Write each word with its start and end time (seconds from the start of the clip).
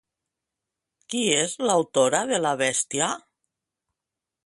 Qui 1.13 1.21
és 1.43 1.53
l'autora 1.67 2.25
de 2.35 2.43
la 2.47 2.57
bèstia? 2.65 3.15